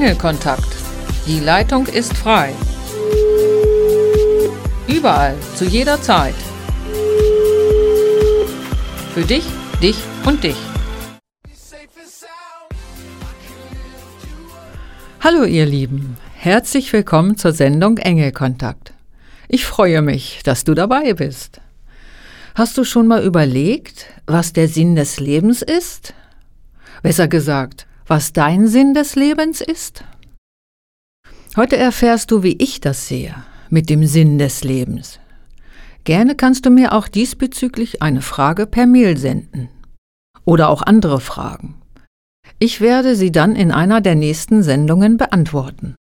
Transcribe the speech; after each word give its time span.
Engelkontakt. 0.00 0.76
Die 1.26 1.40
Leitung 1.40 1.86
ist 1.86 2.16
frei. 2.16 2.52
Überall, 4.86 5.34
zu 5.56 5.64
jeder 5.64 6.00
Zeit. 6.00 6.36
Für 9.12 9.22
dich, 9.22 9.44
dich 9.82 9.96
und 10.24 10.44
dich. 10.44 10.54
Hallo 15.20 15.42
ihr 15.42 15.66
Lieben, 15.66 16.16
herzlich 16.36 16.92
willkommen 16.92 17.36
zur 17.36 17.50
Sendung 17.50 17.98
Engelkontakt. 17.98 18.92
Ich 19.48 19.66
freue 19.66 20.00
mich, 20.00 20.42
dass 20.44 20.62
du 20.62 20.74
dabei 20.74 21.14
bist. 21.14 21.60
Hast 22.54 22.78
du 22.78 22.84
schon 22.84 23.08
mal 23.08 23.24
überlegt, 23.24 24.06
was 24.26 24.52
der 24.52 24.68
Sinn 24.68 24.94
des 24.94 25.18
Lebens 25.18 25.60
ist? 25.60 26.14
Besser 27.02 27.26
gesagt, 27.26 27.87
was 28.08 28.32
dein 28.32 28.66
Sinn 28.66 28.94
des 28.94 29.14
Lebens 29.16 29.60
ist? 29.60 30.02
Heute 31.56 31.76
erfährst 31.76 32.30
du, 32.30 32.42
wie 32.42 32.56
ich 32.58 32.80
das 32.80 33.06
sehe 33.06 33.34
mit 33.70 33.90
dem 33.90 34.06
Sinn 34.06 34.38
des 34.38 34.64
Lebens. 34.64 35.20
Gerne 36.04 36.34
kannst 36.34 36.64
du 36.64 36.70
mir 36.70 36.92
auch 36.92 37.06
diesbezüglich 37.06 38.00
eine 38.00 38.22
Frage 38.22 38.66
per 38.66 38.86
Mail 38.86 39.18
senden. 39.18 39.68
Oder 40.46 40.70
auch 40.70 40.80
andere 40.80 41.20
Fragen. 41.20 41.74
Ich 42.58 42.80
werde 42.80 43.14
sie 43.14 43.30
dann 43.30 43.54
in 43.54 43.70
einer 43.70 44.00
der 44.00 44.14
nächsten 44.14 44.62
Sendungen 44.62 45.18
beantworten. 45.18 45.94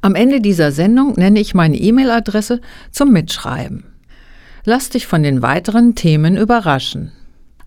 Am 0.00 0.16
Ende 0.16 0.40
dieser 0.40 0.72
Sendung 0.72 1.14
nenne 1.14 1.38
ich 1.38 1.54
meine 1.54 1.76
E-Mail-Adresse 1.76 2.60
zum 2.90 3.12
Mitschreiben. 3.12 3.84
Lass 4.64 4.88
dich 4.88 5.06
von 5.06 5.22
den 5.22 5.42
weiteren 5.42 5.94
Themen 5.94 6.36
überraschen. 6.36 7.12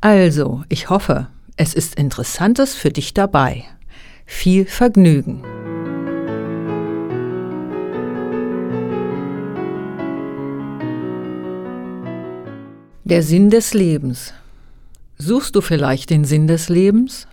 Also, 0.02 0.64
ich 0.68 0.90
hoffe, 0.90 1.28
es 1.58 1.74
ist 1.74 1.96
Interessantes 1.96 2.76
für 2.76 2.92
dich 2.92 3.16
dabei. 3.16 3.66
Viel 4.26 4.66
Vergnügen! 4.66 5.42
Der 13.04 13.24
Sinn 13.24 13.50
des 13.50 13.74
Lebens. 13.74 14.34
Suchst 15.18 15.56
du 15.56 15.62
vielleicht 15.62 16.12
den 16.12 16.26
Sinn 16.26 16.46
des 16.46 16.70
Lebens? 16.70 17.28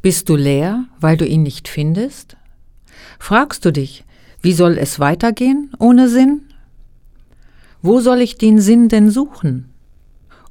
Bist 0.00 0.28
du 0.30 0.36
leer, 0.36 0.86
weil 0.98 1.18
du 1.18 1.26
ihn 1.26 1.42
nicht 1.42 1.68
findest? 1.68 2.36
Fragst 3.18 3.64
du 3.66 3.72
dich, 3.72 4.04
wie 4.40 4.54
soll 4.54 4.78
es 4.78 4.98
weitergehen 4.98 5.70
ohne 5.78 6.08
Sinn? 6.08 6.42
Wo 7.82 8.00
soll 8.00 8.22
ich 8.22 8.38
den 8.38 8.58
Sinn 8.58 8.88
denn 8.88 9.10
suchen? 9.10 9.68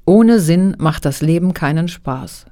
Ohne 0.05 0.39
Sinn 0.39 0.75
macht 0.77 1.05
das 1.05 1.21
Leben 1.21 1.53
keinen 1.53 1.87
Spaß. 1.87 2.45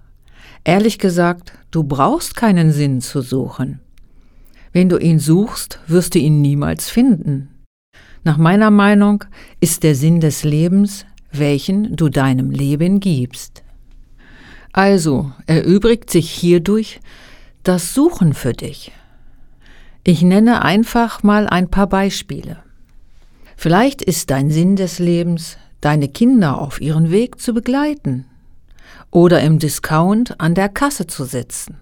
Ehrlich 0.64 1.00
gesagt, 1.00 1.54
du 1.72 1.84
brauchst 1.84 2.36
keinen 2.36 2.72
Sinn 2.72 3.02
zu 3.02 3.22
suchen. 3.22 3.80
Wenn 4.72 4.90
du 4.90 4.98
ihn 4.98 5.20
suchst, 5.20 5.80
wirst 5.88 6.16
du 6.16 6.20
ihn 6.20 6.42
niemals 6.42 6.90
finden. 6.90 7.50
Nach 8.24 8.38
meiner 8.38 8.70
Meinung 8.70 9.24
ist 9.62 9.84
der 9.84 9.96
Sinn 9.96 10.20
des 10.20 10.44
Lebens, 10.44 11.06
welchen 11.32 11.96
du 11.96 12.10
deinem 12.10 12.52
Leben 12.52 13.00
gibst. 13.00 13.64
Also 14.74 15.32
erübrigt 15.48 16.10
sich 16.10 16.30
hierdurch 16.30 17.00
das 17.64 17.94
Suchen 17.94 18.34
für 18.34 18.54
dich. 18.54 18.92
Ich 20.04 20.22
nenne 20.22 20.64
einfach 20.64 21.24
mal 21.24 21.48
ein 21.48 21.70
paar 21.70 21.88
Beispiele. 21.88 22.58
Vielleicht 23.58 24.02
ist 24.02 24.30
dein 24.30 24.52
Sinn 24.52 24.76
des 24.76 25.00
Lebens, 25.00 25.58
deine 25.82 26.08
Kinder 26.08 26.62
auf 26.62 26.82
ihren 26.82 27.12
Weg 27.12 27.40
zu 27.40 27.54
begleiten 27.54 28.29
oder 29.12 29.42
im 29.42 29.60
Discount 29.60 30.40
an 30.40 30.56
der 30.56 30.70
Kasse 30.70 31.08
zu 31.08 31.26
sitzen. 31.26 31.78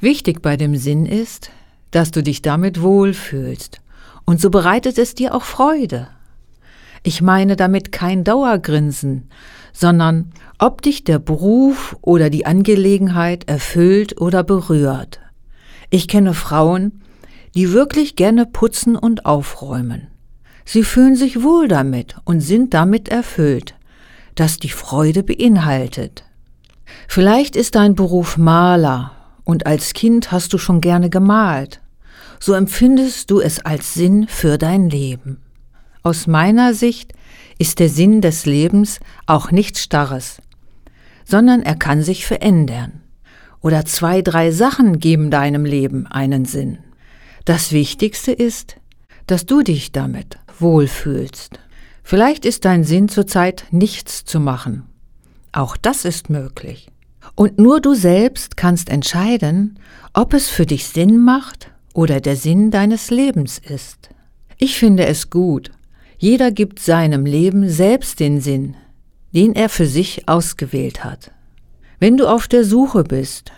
Wichtig 0.00 0.42
bei 0.42 0.56
dem 0.56 0.76
Sinn 0.76 1.06
ist, 1.06 1.50
dass 1.90 2.10
du 2.10 2.22
dich 2.22 2.42
damit 2.42 2.82
wohlfühlst 2.82 3.80
und 4.24 4.40
so 4.40 4.50
bereitet 4.50 4.98
es 4.98 5.14
dir 5.14 5.34
auch 5.34 5.44
Freude. 5.44 6.08
Ich 7.02 7.20
meine 7.20 7.56
damit 7.56 7.90
kein 7.90 8.24
Dauergrinsen, 8.24 9.28
sondern 9.72 10.32
ob 10.58 10.82
dich 10.82 11.04
der 11.04 11.18
Beruf 11.18 11.96
oder 12.00 12.30
die 12.30 12.46
Angelegenheit 12.46 13.48
erfüllt 13.48 14.20
oder 14.20 14.44
berührt. 14.44 15.20
Ich 15.90 16.06
kenne 16.08 16.34
Frauen, 16.34 17.02
die 17.54 17.72
wirklich 17.72 18.16
gerne 18.16 18.46
putzen 18.46 18.96
und 18.96 19.26
aufräumen. 19.26 20.08
Sie 20.64 20.84
fühlen 20.84 21.16
sich 21.16 21.42
wohl 21.42 21.66
damit 21.66 22.16
und 22.24 22.40
sind 22.40 22.72
damit 22.72 23.08
erfüllt, 23.08 23.74
dass 24.34 24.58
die 24.58 24.70
Freude 24.70 25.22
beinhaltet. 25.22 26.24
Vielleicht 27.08 27.56
ist 27.56 27.74
dein 27.74 27.94
Beruf 27.94 28.36
Maler 28.36 29.12
und 29.44 29.66
als 29.66 29.92
Kind 29.92 30.32
hast 30.32 30.52
du 30.52 30.58
schon 30.58 30.80
gerne 30.80 31.10
gemalt. 31.10 31.80
So 32.40 32.54
empfindest 32.54 33.30
du 33.30 33.40
es 33.40 33.64
als 33.64 33.94
Sinn 33.94 34.26
für 34.28 34.58
dein 34.58 34.88
Leben. 34.88 35.40
Aus 36.02 36.26
meiner 36.26 36.74
Sicht 36.74 37.12
ist 37.58 37.78
der 37.78 37.88
Sinn 37.88 38.20
des 38.20 38.46
Lebens 38.46 38.98
auch 39.26 39.50
nichts 39.50 39.82
Starres, 39.82 40.42
sondern 41.24 41.62
er 41.62 41.76
kann 41.76 42.02
sich 42.02 42.26
verändern. 42.26 43.00
Oder 43.60 43.84
zwei, 43.84 44.22
drei 44.22 44.50
Sachen 44.50 44.98
geben 44.98 45.30
deinem 45.30 45.64
Leben 45.64 46.08
einen 46.08 46.44
Sinn. 46.44 46.78
Das 47.44 47.70
Wichtigste 47.70 48.32
ist, 48.32 48.76
dass 49.26 49.46
du 49.46 49.62
dich 49.62 49.92
damit 49.92 50.38
wohlfühlst. 50.58 51.60
Vielleicht 52.02 52.44
ist 52.44 52.64
dein 52.64 52.84
Sinn 52.84 53.08
zurzeit 53.08 53.64
nichts 53.70 54.24
zu 54.24 54.40
machen. 54.40 54.84
Auch 55.52 55.76
das 55.76 56.04
ist 56.04 56.30
möglich. 56.30 56.88
Und 57.34 57.58
nur 57.58 57.80
du 57.80 57.94
selbst 57.94 58.56
kannst 58.56 58.88
entscheiden, 58.88 59.78
ob 60.12 60.34
es 60.34 60.48
für 60.48 60.66
dich 60.66 60.86
Sinn 60.86 61.22
macht 61.24 61.70
oder 61.94 62.20
der 62.20 62.36
Sinn 62.36 62.70
deines 62.70 63.10
Lebens 63.10 63.58
ist. 63.58 64.10
Ich 64.58 64.78
finde 64.78 65.06
es 65.06 65.30
gut. 65.30 65.70
Jeder 66.18 66.50
gibt 66.50 66.78
seinem 66.78 67.26
Leben 67.26 67.68
selbst 67.68 68.20
den 68.20 68.40
Sinn, 68.40 68.76
den 69.34 69.54
er 69.54 69.68
für 69.68 69.86
sich 69.86 70.28
ausgewählt 70.28 71.04
hat. 71.04 71.32
Wenn 71.98 72.16
du 72.16 72.26
auf 72.26 72.48
der 72.48 72.64
Suche 72.64 73.04
bist, 73.04 73.52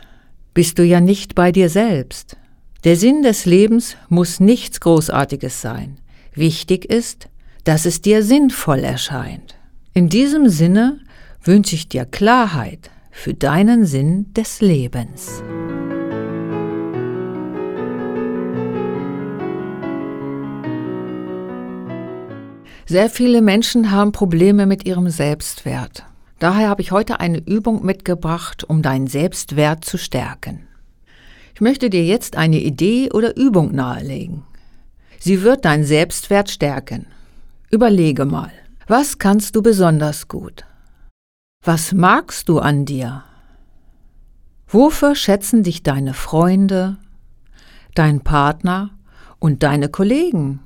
bist 0.53 0.78
du 0.78 0.84
ja 0.84 1.00
nicht 1.00 1.34
bei 1.34 1.50
dir 1.50 1.69
selbst. 1.69 2.37
Der 2.84 2.97
Sinn 2.97 3.22
des 3.22 3.44
Lebens 3.44 3.97
muss 4.09 4.41
nichts 4.41 4.81
Großartiges 4.81 5.61
sein. 5.61 5.99
Wichtig 6.34 6.84
ist, 6.84 7.28
dass 7.64 7.86
es 7.86 8.02
dir 8.02 8.22
sinnvoll 8.22 8.80
erscheint. 8.80 9.56
In 9.94 10.08
diesem 10.08 10.48
Sinne 10.48 11.00
wünsche 11.42 11.75
ich 11.75 11.88
dir 11.88 12.04
Klarheit 12.04 12.91
für 13.10 13.34
deinen 13.34 13.86
Sinn 13.86 14.32
des 14.34 14.60
Lebens. 14.60 15.42
Sehr 22.86 23.08
viele 23.08 23.41
Menschen 23.41 23.91
haben 23.91 24.12
Probleme 24.12 24.66
mit 24.66 24.84
ihrem 24.84 25.08
Selbstwert. 25.08 26.04
Daher 26.38 26.69
habe 26.69 26.82
ich 26.82 26.92
heute 26.92 27.19
eine 27.19 27.38
Übung 27.38 27.84
mitgebracht, 27.84 28.62
um 28.64 28.82
deinen 28.82 29.06
Selbstwert 29.06 29.84
zu 29.86 29.96
stärken. 29.96 30.66
Ich 31.54 31.62
möchte 31.62 31.88
dir 31.88 32.04
jetzt 32.04 32.36
eine 32.36 32.58
Idee 32.58 33.10
oder 33.10 33.36
Übung 33.36 33.75
nahelegen. 33.75 34.42
Sie 35.19 35.42
wird 35.42 35.64
deinen 35.64 35.84
Selbstwert 35.84 36.50
stärken. 36.50 37.06
Überlege 37.75 38.25
mal, 38.25 38.53
was 38.87 39.19
kannst 39.19 39.57
du 39.57 39.61
besonders 39.61 40.29
gut? 40.29 40.65
Was 41.65 41.91
magst 41.91 42.49
du 42.49 42.61
an 42.61 42.85
dir? 42.85 43.25
Wofür 44.69 45.17
schätzen 45.17 45.65
dich 45.65 45.83
deine 45.83 46.15
Freunde, 46.15 46.99
dein 47.97 48.21
Partner 48.21 48.91
und 49.41 49.65
deine 49.65 49.89
Kollegen? 49.89 50.61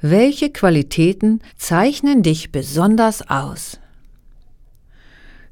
Welche 0.00 0.48
Qualitäten 0.48 1.42
zeichnen 1.58 2.22
dich 2.22 2.52
besonders 2.52 3.28
aus? 3.28 3.80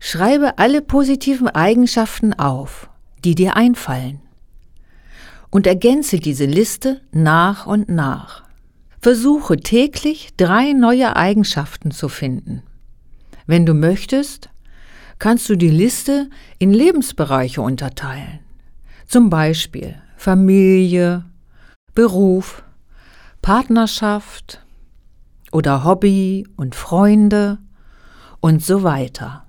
Schreibe 0.00 0.56
alle 0.56 0.80
positiven 0.80 1.48
Eigenschaften 1.48 2.32
auf, 2.32 2.88
die 3.26 3.34
dir 3.34 3.56
einfallen, 3.56 4.22
und 5.50 5.66
ergänze 5.66 6.18
diese 6.18 6.46
Liste 6.46 7.02
nach 7.12 7.66
und 7.66 7.90
nach. 7.90 8.47
Versuche 9.00 9.56
täglich 9.58 10.30
drei 10.36 10.72
neue 10.72 11.14
Eigenschaften 11.14 11.90
zu 11.90 12.08
finden. 12.08 12.62
Wenn 13.46 13.64
du 13.64 13.74
möchtest, 13.74 14.50
kannst 15.18 15.48
du 15.48 15.56
die 15.56 15.70
Liste 15.70 16.28
in 16.58 16.72
Lebensbereiche 16.72 17.62
unterteilen. 17.62 18.40
Zum 19.06 19.30
Beispiel 19.30 19.94
Familie, 20.16 21.24
Beruf, 21.94 22.62
Partnerschaft 23.40 24.64
oder 25.52 25.84
Hobby 25.84 26.46
und 26.56 26.74
Freunde 26.74 27.58
und 28.40 28.64
so 28.64 28.82
weiter. 28.82 29.44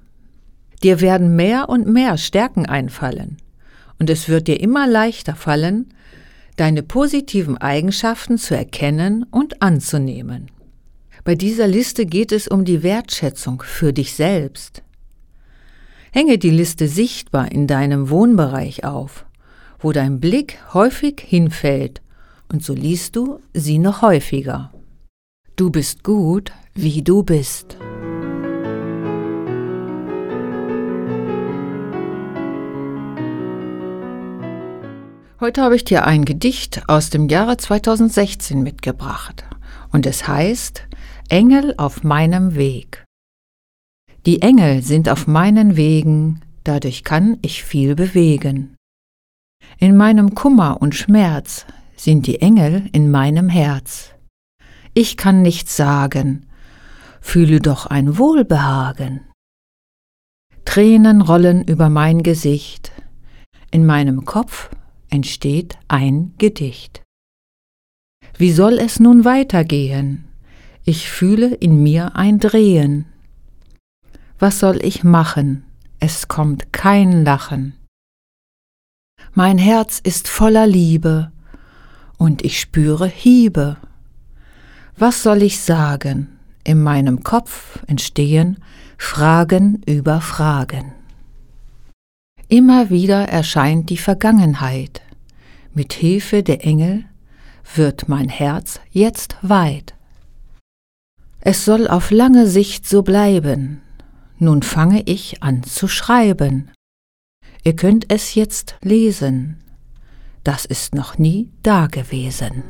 Dir 0.83 1.01
werden 1.01 1.35
mehr 1.35 1.69
und 1.69 1.87
mehr 1.87 2.17
Stärken 2.17 2.65
einfallen 2.65 3.37
und 3.99 4.09
es 4.09 4.29
wird 4.29 4.47
dir 4.47 4.59
immer 4.59 4.87
leichter 4.87 5.35
fallen, 5.35 5.93
deine 6.59 6.83
positiven 6.83 7.57
Eigenschaften 7.57 8.37
zu 8.37 8.55
erkennen 8.55 9.23
und 9.31 9.61
anzunehmen. 9.61 10.51
Bei 11.23 11.35
dieser 11.35 11.67
Liste 11.67 12.05
geht 12.05 12.31
es 12.31 12.47
um 12.47 12.65
die 12.65 12.83
Wertschätzung 12.83 13.61
für 13.61 13.93
dich 13.93 14.13
selbst. 14.13 14.83
Hänge 16.11 16.37
die 16.37 16.49
Liste 16.49 16.87
sichtbar 16.87 17.51
in 17.51 17.67
deinem 17.67 18.09
Wohnbereich 18.09 18.83
auf, 18.83 19.25
wo 19.79 19.91
dein 19.91 20.19
Blick 20.19 20.59
häufig 20.73 21.21
hinfällt, 21.25 22.01
und 22.51 22.63
so 22.63 22.73
liest 22.73 23.15
du 23.15 23.39
sie 23.53 23.77
noch 23.77 24.01
häufiger. 24.01 24.73
Du 25.55 25.69
bist 25.69 26.03
gut, 26.03 26.51
wie 26.73 27.03
du 27.03 27.23
bist. 27.23 27.77
Heute 35.41 35.61
habe 35.61 35.77
ich 35.77 35.85
dir 35.85 36.05
ein 36.05 36.25
Gedicht 36.25 36.89
aus 36.89 37.11
dem 37.11 37.29
Jahre 37.29 37.55
2016 37.55 38.61
mitgebracht 38.61 39.45
und 39.89 40.05
es 40.05 40.27
heißt 40.27 40.85
Engel 41.29 41.75
auf 41.77 42.03
meinem 42.03 42.55
Weg. 42.55 43.05
Die 44.25 44.41
Engel 44.41 44.81
sind 44.81 45.07
auf 45.07 45.27
meinen 45.27 45.77
Wegen, 45.77 46.41
dadurch 46.65 47.05
kann 47.05 47.37
ich 47.41 47.63
viel 47.63 47.95
bewegen. 47.95 48.75
In 49.77 49.95
meinem 49.95 50.35
Kummer 50.35 50.81
und 50.81 50.93
Schmerz 50.93 51.65
sind 51.95 52.27
die 52.27 52.41
Engel 52.41 52.89
in 52.91 53.09
meinem 53.09 53.47
Herz. 53.47 54.13
Ich 54.93 55.15
kann 55.15 55.41
nichts 55.41 55.77
sagen, 55.77 56.47
fühle 57.21 57.61
doch 57.61 57.85
ein 57.85 58.17
Wohlbehagen. 58.17 59.21
Tränen 60.65 61.21
rollen 61.21 61.63
über 61.63 61.87
mein 61.87 62.23
Gesicht, 62.23 62.91
in 63.71 63.85
meinem 63.85 64.25
Kopf 64.25 64.69
entsteht 65.09 65.77
ein 65.87 66.33
Gedicht. 66.37 67.03
Wie 68.37 68.51
soll 68.51 68.79
es 68.79 68.99
nun 68.99 69.25
weitergehen? 69.25 70.25
Ich 70.85 71.09
fühle 71.09 71.53
in 71.55 71.83
mir 71.83 72.15
ein 72.15 72.39
Drehen. 72.39 73.05
Was 74.39 74.59
soll 74.59 74.83
ich 74.83 75.03
machen? 75.03 75.65
Es 75.99 76.27
kommt 76.27 76.71
kein 76.71 77.25
Lachen. 77.25 77.73
Mein 79.33 79.57
Herz 79.57 79.99
ist 79.99 80.27
voller 80.27 80.65
Liebe 80.65 81.31
und 82.17 82.43
ich 82.43 82.59
spüre 82.59 83.07
Hiebe. 83.07 83.77
Was 84.97 85.23
soll 85.23 85.43
ich 85.43 85.59
sagen? 85.59 86.39
In 86.63 86.81
meinem 86.81 87.23
Kopf 87.23 87.79
entstehen 87.87 88.57
Fragen 88.97 89.81
über 89.85 90.21
Fragen. 90.21 90.93
Immer 92.51 92.89
wieder 92.89 93.27
erscheint 93.27 93.91
die 93.91 93.97
Vergangenheit. 93.97 95.03
Mit 95.75 95.93
Hilfe 95.93 96.41
der 96.41 96.65
Engel 96.65 97.05
wird 97.75 98.09
mein 98.09 98.27
Herz 98.27 98.79
jetzt 98.89 99.37
weit. 99.43 99.93
Es 101.41 101.63
soll 101.63 101.87
auf 101.87 102.09
lange 102.09 102.47
Sicht 102.47 102.87
so 102.87 103.03
bleiben. 103.03 103.81
Nun 104.39 104.63
fange 104.63 105.03
ich 105.05 105.43
an 105.43 105.61
zu 105.61 105.87
schreiben. 105.87 106.71
Ihr 107.63 107.75
könnt 107.75 108.11
es 108.11 108.33
jetzt 108.33 108.77
lesen. 108.81 109.57
Das 110.43 110.65
ist 110.65 110.95
noch 110.95 111.19
nie 111.19 111.51
dagewesen. 111.61 112.63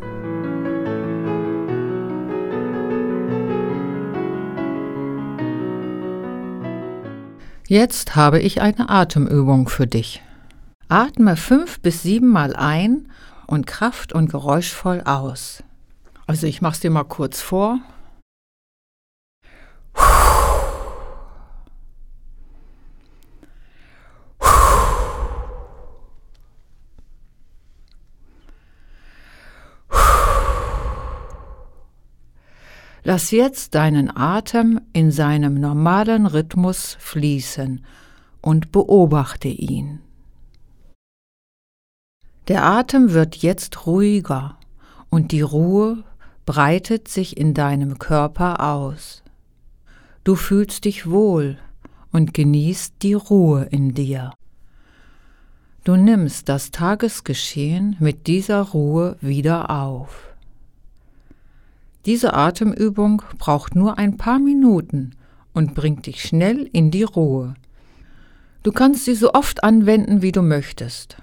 Jetzt 7.69 8.15
habe 8.15 8.39
ich 8.39 8.61
eine 8.61 8.89
Atemübung 8.89 9.69
für 9.69 9.85
dich. 9.85 10.23
Atme 10.87 11.37
fünf 11.37 11.79
bis 11.81 12.01
sieben 12.01 12.29
Mal 12.29 12.55
ein 12.55 13.11
und 13.45 13.67
kraft- 13.67 14.11
und 14.11 14.31
geräuschvoll 14.31 15.03
aus. 15.05 15.63
Also 16.25 16.47
ich 16.47 16.63
mach's 16.63 16.79
dir 16.79 16.89
mal 16.89 17.03
kurz 17.03 17.41
vor. 17.41 17.77
Lass 33.11 33.31
jetzt 33.31 33.73
deinen 33.73 34.15
Atem 34.15 34.79
in 34.93 35.09
seinem 35.09 35.55
normalen 35.55 36.27
Rhythmus 36.27 36.95
fließen 36.99 37.83
und 38.39 38.71
beobachte 38.71 39.47
ihn. 39.47 40.01
Der 42.49 42.63
Atem 42.65 43.11
wird 43.11 43.37
jetzt 43.37 43.87
ruhiger 43.87 44.59
und 45.09 45.31
die 45.31 45.41
Ruhe 45.41 46.03
breitet 46.45 47.07
sich 47.07 47.35
in 47.35 47.55
deinem 47.55 47.97
Körper 47.97 48.63
aus. 48.63 49.23
Du 50.23 50.35
fühlst 50.35 50.85
dich 50.85 51.09
wohl 51.09 51.57
und 52.11 52.35
genießt 52.35 53.01
die 53.01 53.15
Ruhe 53.15 53.63
in 53.71 53.95
dir. 53.95 54.33
Du 55.83 55.95
nimmst 55.95 56.47
das 56.47 56.69
Tagesgeschehen 56.69 57.95
mit 57.99 58.27
dieser 58.27 58.61
Ruhe 58.61 59.17
wieder 59.19 59.71
auf. 59.71 60.28
Diese 62.05 62.33
Atemübung 62.33 63.21
braucht 63.37 63.75
nur 63.75 63.97
ein 63.97 64.15
paar 64.15 64.39
Minuten 64.39 65.11
und 65.53 65.75
bringt 65.75 66.05
dich 66.05 66.21
schnell 66.23 66.69
in 66.71 66.91
die 66.91 67.03
Ruhe. 67.03 67.55
Du 68.63 68.71
kannst 68.71 69.05
sie 69.05 69.15
so 69.15 69.33
oft 69.33 69.63
anwenden, 69.63 70.21
wie 70.21 70.31
du 70.31 70.41
möchtest. 70.41 71.17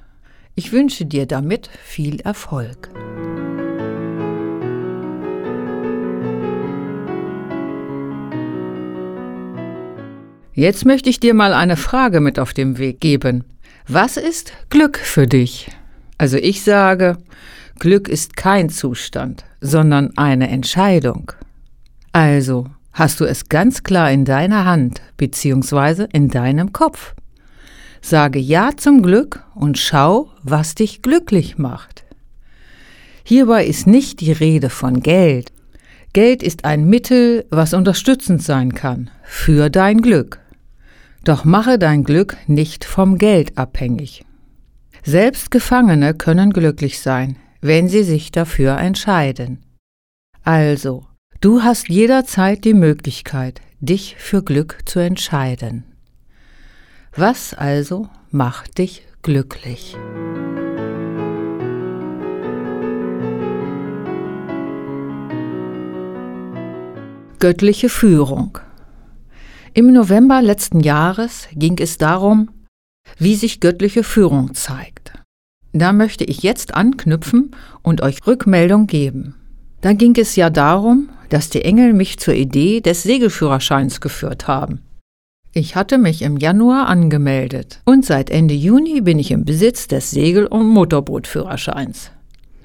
Ich 0.55 0.73
wünsche 0.73 1.07
dir 1.07 1.27
damit 1.27 1.71
viel 1.83 2.21
Erfolg. 2.21 2.91
Jetzt 10.53 10.87
möchte 10.87 11.11
ich 11.11 11.21
dir 11.21 11.35
mal 11.35 11.53
eine 11.53 11.77
Frage 11.77 12.21
mit 12.21 12.39
auf 12.39 12.55
den 12.55 12.79
Weg 12.79 13.01
geben. 13.01 13.45
Was 13.89 14.17
ist 14.17 14.53
Glück 14.71 14.99
für 14.99 15.27
dich? 15.27 15.69
Also 16.19 16.39
ich 16.39 16.63
sage, 16.63 17.19
Glück 17.79 18.09
ist 18.09 18.37
kein 18.37 18.69
Zustand, 18.69 19.45
sondern 19.61 20.17
eine 20.17 20.49
Entscheidung. 20.49 21.33
Also 22.13 22.67
hast 22.93 23.21
du 23.21 23.25
es 23.25 23.49
ganz 23.49 23.83
klar 23.83 24.11
in 24.11 24.25
deiner 24.25 24.65
Hand 24.65 25.03
bzw. 25.19 26.07
in 26.13 26.29
deinem 26.29 26.73
Kopf. 26.73 27.15
Sage 28.01 28.39
Ja 28.39 28.71
zum 28.77 29.03
Glück 29.03 29.45
und 29.55 29.79
schau, 29.79 30.31
was 30.43 30.75
dich 30.75 31.03
glücklich 31.03 31.59
macht. 31.59 32.05
Hierbei 33.25 33.67
ist 33.67 33.87
nicht 33.87 34.21
die 34.21 34.33
Rede 34.33 34.71
von 34.71 35.01
Geld. 35.01 35.53
Geld 36.13 36.43
ist 36.43 36.65
ein 36.65 36.89
Mittel, 36.89 37.45
was 37.51 37.75
unterstützend 37.75 38.43
sein 38.43 38.73
kann 38.73 39.11
für 39.23 39.69
dein 39.69 40.01
Glück. 40.01 40.41
Doch 41.25 41.45
mache 41.45 41.79
dein 41.79 42.05
Glück 42.05 42.37
nicht 42.47 42.85
vom 42.85 43.19
Geld 43.19 43.59
abhängig. 43.59 44.25
Selbst 45.03 45.51
Gefangene 45.51 46.15
können 46.15 46.53
glücklich 46.53 47.01
sein, 47.01 47.37
wenn 47.61 47.89
sie 47.89 48.03
sich 48.03 48.31
dafür 48.33 48.79
entscheiden. 48.79 49.65
Also, 50.43 51.07
du 51.41 51.63
hast 51.63 51.89
jederzeit 51.89 52.65
die 52.65 52.75
Möglichkeit, 52.75 53.61
dich 53.81 54.17
für 54.19 54.43
Glück 54.43 54.79
zu 54.85 55.01
entscheiden. 55.01 55.85
Was 57.15 57.55
also 57.55 58.09
macht 58.31 58.79
dich 58.79 59.07
glücklich? 59.23 59.97
Göttliche 67.39 67.89
Führung. 67.89 68.59
Im 69.75 69.93
November 69.93 70.41
letzten 70.41 70.81
Jahres 70.81 71.49
ging 71.53 71.79
es 71.79 71.99
darum, 71.99 72.51
wie 73.19 73.35
sich 73.35 73.61
göttliche 73.61 74.05
Führung 74.05 74.55
zeigt. 74.55 75.06
Da 75.79 75.93
möchte 75.93 76.25
ich 76.25 76.43
jetzt 76.43 76.75
anknüpfen 76.75 77.51
und 77.83 78.01
euch 78.01 78.27
Rückmeldung 78.27 78.87
geben. 78.87 79.35
Da 79.83 79.93
ging 79.93 80.17
es 80.17 80.35
ja 80.35 80.49
darum, 80.49 81.11
dass 81.29 81.51
die 81.51 81.67
Engel 81.67 81.93
mich 81.93 82.19
zur 82.19 82.33
Idee 82.33 82.81
des 82.81 83.03
Segelführerscheins 83.03 84.01
geführt 84.01 84.49
haben. 84.49 84.81
Ich 85.53 85.77
hatte 85.77 85.99
mich 85.99 86.23
im 86.23 86.39
Januar 86.39 86.87
angemeldet 86.87 87.83
und 87.85 88.07
seit 88.07 88.31
Ende 88.31 88.55
Juni 88.55 89.03
bin 89.03 89.19
ich 89.19 89.31
im 89.31 89.45
Besitz 89.45 89.87
des 89.87 90.11
Segel- 90.11 90.47
und 90.47 90.67
Motorbootführerscheins. 90.67 92.11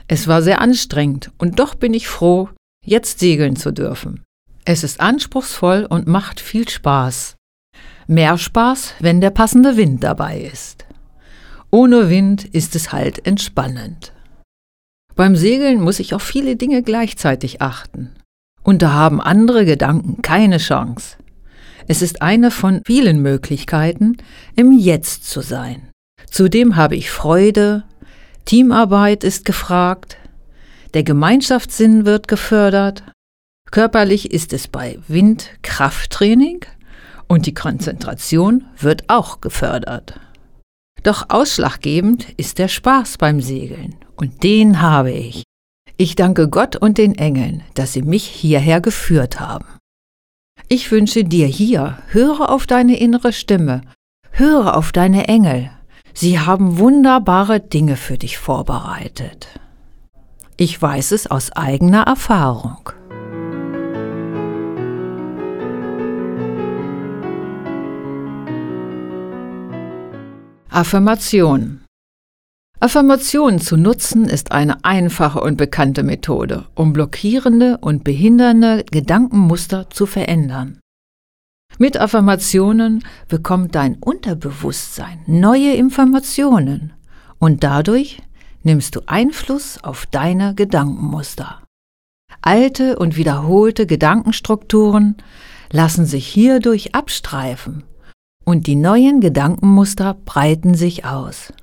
Es 0.07 0.29
war 0.29 0.41
sehr 0.41 0.61
anstrengend 0.61 1.31
und 1.37 1.59
doch 1.59 1.75
bin 1.75 1.93
ich 1.93 2.07
froh, 2.07 2.47
jetzt 2.85 3.19
segeln 3.19 3.57
zu 3.57 3.71
dürfen. 3.71 4.23
Es 4.63 4.85
ist 4.85 5.01
anspruchsvoll 5.01 5.85
und 5.89 6.07
macht 6.07 6.39
viel 6.39 6.69
Spaß. 6.69 7.35
Mehr 8.07 8.37
Spaß, 8.37 8.93
wenn 9.01 9.19
der 9.19 9.31
passende 9.31 9.75
Wind 9.75 10.01
dabei 10.01 10.39
ist. 10.39 10.85
Ohne 11.71 12.09
Wind 12.09 12.43
ist 12.43 12.75
es 12.75 12.91
halt 12.91 13.25
entspannend. 13.25 14.11
Beim 15.15 15.37
Segeln 15.37 15.79
muss 15.79 15.99
ich 15.99 16.13
auf 16.13 16.21
viele 16.21 16.57
Dinge 16.57 16.83
gleichzeitig 16.83 17.61
achten. 17.61 18.11
Und 18.61 18.81
da 18.81 18.91
haben 18.91 19.21
andere 19.21 19.63
Gedanken 19.63 20.21
keine 20.21 20.57
Chance. 20.57 21.15
Es 21.87 22.01
ist 22.01 22.21
eine 22.21 22.51
von 22.51 22.81
vielen 22.85 23.21
Möglichkeiten, 23.21 24.17
im 24.55 24.71
Jetzt 24.73 25.29
zu 25.29 25.41
sein. 25.41 25.89
Zudem 26.29 26.75
habe 26.75 26.95
ich 26.95 27.09
Freude, 27.09 27.83
Teamarbeit 28.45 29.23
ist 29.23 29.45
gefragt, 29.45 30.17
der 30.93 31.03
Gemeinschaftssinn 31.03 32.05
wird 32.05 32.27
gefördert, 32.27 33.03
körperlich 33.71 34.31
ist 34.31 34.51
es 34.51 34.67
bei 34.67 34.99
Wind 35.07 35.51
Krafttraining 35.61 36.65
und 37.27 37.45
die 37.45 37.53
Konzentration 37.53 38.65
wird 38.77 39.09
auch 39.09 39.39
gefördert. 39.39 40.19
Doch 41.03 41.25
ausschlaggebend 41.29 42.27
ist 42.37 42.59
der 42.59 42.67
Spaß 42.67 43.17
beim 43.17 43.41
Segeln. 43.41 43.95
Und 44.15 44.43
den 44.43 44.81
habe 44.81 45.11
ich. 45.11 45.43
Ich 45.97 46.15
danke 46.15 46.47
Gott 46.47 46.75
und 46.75 46.97
den 46.97 47.15
Engeln, 47.15 47.63
dass 47.73 47.93
sie 47.93 48.01
mich 48.01 48.25
hierher 48.25 48.81
geführt 48.81 49.39
haben. 49.39 49.65
Ich 50.67 50.91
wünsche 50.91 51.23
dir 51.23 51.47
hier, 51.47 51.97
höre 52.07 52.49
auf 52.49 52.65
deine 52.65 52.97
innere 52.97 53.33
Stimme, 53.33 53.81
höre 54.31 54.77
auf 54.77 54.91
deine 54.91 55.27
Engel. 55.27 55.69
Sie 56.13 56.39
haben 56.39 56.77
wunderbare 56.77 57.59
Dinge 57.59 57.97
für 57.97 58.17
dich 58.17 58.37
vorbereitet. 58.37 59.59
Ich 60.57 60.79
weiß 60.81 61.11
es 61.11 61.27
aus 61.27 61.51
eigener 61.51 62.03
Erfahrung. 62.03 62.91
Affirmation 70.73 71.81
Affirmationen 72.79 73.59
zu 73.59 73.75
nutzen 73.75 74.23
ist 74.23 74.53
eine 74.53 74.85
einfache 74.85 75.41
und 75.41 75.57
bekannte 75.57 76.01
Methode, 76.01 76.65
um 76.75 76.93
blockierende 76.93 77.77
und 77.79 78.05
behindernde 78.05 78.85
Gedankenmuster 78.89 79.89
zu 79.89 80.05
verändern. 80.05 80.79
Mit 81.77 81.99
Affirmationen 81.99 83.03
bekommt 83.27 83.75
dein 83.75 83.95
Unterbewusstsein 83.95 85.19
neue 85.27 85.73
Informationen 85.73 86.93
und 87.37 87.65
dadurch 87.65 88.21
nimmst 88.63 88.95
du 88.95 89.01
Einfluss 89.07 89.77
auf 89.83 90.05
deine 90.05 90.55
Gedankenmuster. 90.55 91.63
Alte 92.41 92.97
und 92.97 93.17
wiederholte 93.17 93.85
Gedankenstrukturen 93.85 95.17
lassen 95.69 96.05
sich 96.05 96.25
hierdurch 96.25 96.95
abstreifen 96.95 97.83
und 98.43 98.67
die 98.67 98.75
neuen 98.75 99.21
Gedankenmuster 99.21 100.15
breiten 100.25 100.75
sich 100.75 101.05
aus. 101.05 101.53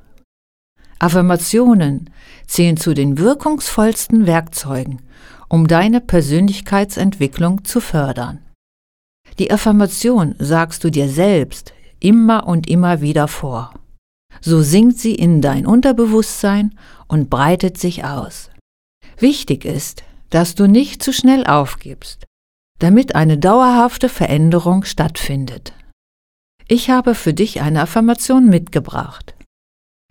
Affirmationen 0.99 2.11
zählen 2.47 2.77
zu 2.77 2.95
den 2.95 3.19
wirkungsvollsten 3.19 4.27
Werkzeugen, 4.27 5.01
um 5.49 5.67
deine 5.67 6.01
Persönlichkeitsentwicklung 6.01 7.65
zu 7.65 7.81
fördern. 7.81 8.41
Die 9.39 9.53
Affirmation 9.53 10.35
sagst 10.39 10.83
du 10.83 10.91
dir 10.91 11.09
selbst 11.09 11.73
immer 12.01 12.47
und 12.47 12.69
immer 12.69 13.01
wieder 13.01 13.29
vor. 13.29 13.73
So 14.41 14.63
sinkt 14.63 14.99
sie 14.99 15.15
in 15.15 15.41
dein 15.41 15.67
Unterbewusstsein 15.67 16.77
und 17.07 17.31
breitet 17.31 17.79
sich 17.79 18.05
aus. 18.05 18.51
Wichtig 19.19 19.65
ist, 19.65 20.05
dass 20.31 20.55
du 20.55 20.67
nicht 20.67 21.03
zu 21.03 21.13
schnell 21.13 21.47
aufgibst, 21.47 22.25
damit 22.79 23.15
eine 23.15 23.39
dauerhafte 23.39 24.09
Veränderung 24.09 24.85
stattfindet. 24.85 25.73
Ich 26.71 26.91
habe 26.91 27.15
für 27.15 27.33
dich 27.33 27.63
eine 27.63 27.81
Affirmation 27.81 28.51
mitgebracht. 28.51 29.35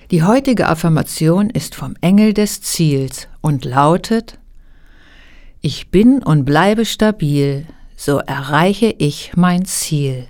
Die 0.09 0.23
heutige 0.23 0.67
Affirmation 0.67 1.51
ist 1.51 1.75
vom 1.75 1.95
Engel 2.01 2.33
des 2.33 2.61
Ziels 2.61 3.27
und 3.41 3.63
lautet, 3.63 4.39
ich 5.61 5.91
bin 5.91 6.23
und 6.23 6.45
bleibe 6.45 6.85
stabil, 6.85 7.67
so 7.95 8.17
erreiche 8.17 8.87
ich 8.97 9.33
mein 9.35 9.65
Ziel. 9.65 10.27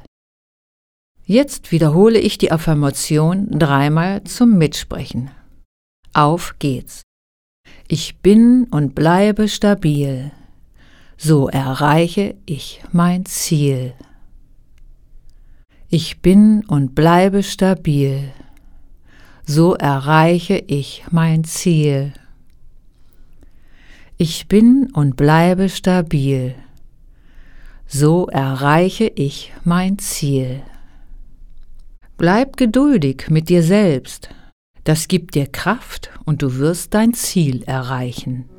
Jetzt 1.23 1.71
wiederhole 1.71 2.19
ich 2.19 2.37
die 2.37 2.51
Affirmation 2.51 3.47
dreimal 3.51 4.23
zum 4.25 4.57
Mitsprechen. 4.57 5.31
Auf 6.11 6.55
geht's. 6.59 7.03
Ich 7.87 8.17
bin 8.17 8.65
und 8.65 8.95
bleibe 8.95 9.47
stabil, 9.47 10.31
so 11.17 11.47
erreiche 11.47 12.35
ich 12.45 12.81
mein 12.91 13.25
Ziel. 13.25 13.93
Ich 15.89 16.19
bin 16.19 16.65
und 16.67 16.95
bleibe 16.95 17.43
stabil, 17.43 18.33
so 19.45 19.73
erreiche 19.73 20.57
ich 20.67 21.05
mein 21.11 21.45
Ziel. 21.45 22.11
Ich 24.17 24.49
bin 24.49 24.91
und 24.91 25.15
bleibe 25.15 25.69
stabil, 25.69 26.55
so 27.85 28.27
erreiche 28.27 29.09
ich 29.15 29.53
mein 29.63 29.97
Ziel. 29.97 30.61
Bleib 32.17 32.57
geduldig 32.57 33.29
mit 33.29 33.47
dir 33.47 33.63
selbst, 33.63 34.29
das 34.83 35.07
gibt 35.07 35.35
dir 35.35 35.47
Kraft 35.47 36.09
und 36.25 36.41
du 36.41 36.57
wirst 36.57 36.93
dein 36.95 37.13
Ziel 37.13 37.63
erreichen. 37.63 38.49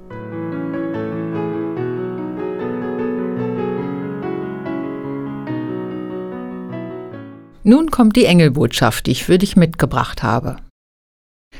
Nun 7.69 7.91
kommt 7.91 8.17
die 8.17 8.25
Engelbotschaft, 8.25 9.05
die 9.05 9.11
ich 9.11 9.25
für 9.25 9.37
dich 9.37 9.55
mitgebracht 9.55 10.23
habe. 10.23 10.57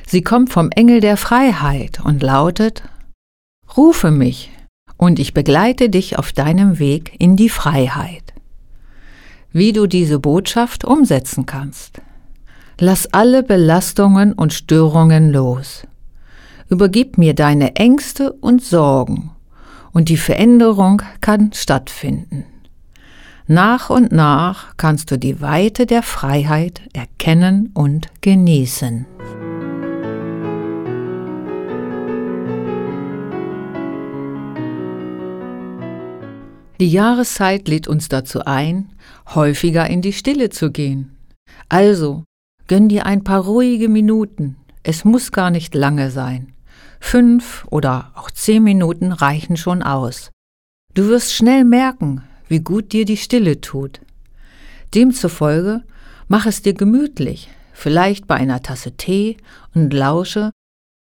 Sie 0.07 0.23
kommt 0.23 0.51
vom 0.51 0.71
Engel 0.71 1.03
der 1.03 1.19
Freiheit 1.19 2.01
und 2.03 2.23
lautet, 2.23 2.83
Rufe 3.77 4.11
mich, 4.11 4.51
und 4.97 5.19
ich 5.19 5.35
begleite 5.35 5.91
dich 5.91 6.19
auf 6.19 6.33
deinem 6.33 6.79
Weg 6.79 7.15
in 7.19 7.37
die 7.37 7.51
Freiheit. 7.51 8.33
Wie 9.53 9.75
du 9.75 9.87
diese 9.87 10.19
Botschaft 10.19 10.83
umsetzen 10.83 11.45
kannst. 11.45 12.01
Lass 12.81 13.13
alle 13.13 13.43
Belastungen 13.43 14.33
und 14.33 14.55
Störungen 14.55 15.31
los. 15.31 15.87
Übergib 16.71 17.19
mir 17.19 17.35
deine 17.35 17.77
Ängste 17.77 18.33
und 18.33 18.65
Sorgen, 18.65 19.33
und 19.93 20.09
die 20.09 20.17
Veränderung 20.17 21.03
kann 21.21 21.53
stattfinden. 21.53 22.47
Nach 23.51 23.89
und 23.89 24.13
nach 24.13 24.77
kannst 24.77 25.11
du 25.11 25.19
die 25.19 25.41
Weite 25.41 25.87
der 25.87 26.03
Freiheit 26.03 26.83
erkennen 26.93 27.71
und 27.73 28.09
genießen. 28.21 29.07
Die 36.79 36.91
Jahreszeit 36.91 37.69
lädt 37.69 37.89
uns 37.89 38.11
dazu 38.11 38.45
ein, 38.45 38.93
häufiger 39.35 39.89
in 39.89 40.03
die 40.03 40.13
Stille 40.13 40.51
zu 40.51 40.71
gehen. 40.71 41.17
Also, 41.71 42.25
gönn 42.67 42.91
dir 42.91 43.07
ein 43.07 43.25
paar 43.25 43.41
ruhige 43.41 43.89
Minuten. 43.89 44.59
Es 44.83 45.07
muss 45.07 45.33
gar 45.33 45.51
nicht 45.51 45.75
lange 45.75 46.11
sein. 46.11 46.53
Fünf 47.01 47.67
oder 47.71 48.13
auch 48.15 48.31
zehn 48.31 48.63
Minuten 48.63 49.11
reichen 49.11 49.57
schon 49.57 49.83
aus. 49.83 50.33
Du 50.93 51.09
wirst 51.09 51.33
schnell 51.33 51.65
merken, 51.65 52.23
wie 52.49 52.61
gut 52.61 52.93
dir 52.93 53.05
die 53.05 53.17
Stille 53.17 53.61
tut. 53.61 54.01
Demzufolge 54.95 55.83
mach 56.29 56.47
es 56.47 56.63
dir 56.63 56.75
gemütlich, 56.75 57.49
vielleicht 57.73 58.27
bei 58.27 58.35
einer 58.35 58.63
Tasse 58.63 58.93
Tee 58.93 59.37
und 59.75 59.93
lausche, 59.93 60.51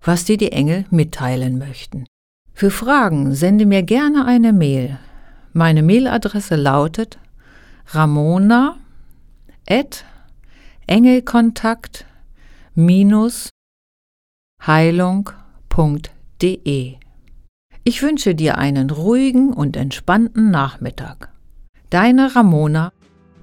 was 0.03 0.25
dir 0.25 0.37
die 0.37 0.53
Engel 0.53 0.85
mitteilen 0.91 1.59
möchten. 1.59 2.07
Für 2.53 2.71
Fragen 2.71 3.35
sende 3.35 3.67
mir 3.67 3.83
gerne 3.83 4.27
eine 4.27 4.53
Mail 4.53 4.99
meine 5.57 5.85
Mailadresse 5.85 6.57
lautet 6.57 7.19
ramona 7.87 8.77
engelkontakt 10.87 12.07
heilung.de. 14.67 15.37
Ich 17.85 18.03
wünsche 18.03 18.35
dir 18.35 18.59
einen 18.59 18.91
ruhigen 18.91 19.53
und 19.53 19.77
entspannten 19.77 20.51
Nachmittag. 20.51 21.31
Deine 21.95 22.35
Ramona 22.35 22.91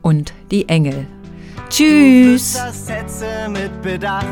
und 0.02 0.34
die 0.52 0.68
Engel. 0.68 1.08
Tschüss! 1.70 2.60
Sätze 2.74 3.48
mit 3.48 3.82
Bedacht 3.82 4.26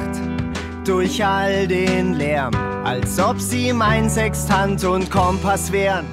durch 0.84 1.26
all 1.26 1.66
den 1.66 2.16
Lärm, 2.16 2.54
als 2.84 3.18
ob 3.18 3.40
sie 3.40 3.72
mein 3.72 4.10
Sextant 4.10 4.84
und 4.84 5.10
Kompass 5.10 5.72
wären. 5.72 6.06